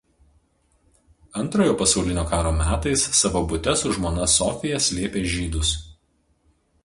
[1.41, 5.75] Antrojo pasaulinio karo metais savo bute su žmona Sofija slėpė žydus.